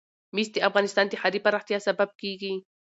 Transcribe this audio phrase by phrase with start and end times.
[0.35, 2.53] مس د افغانستان د ښاري پراختیا سبب کېږي.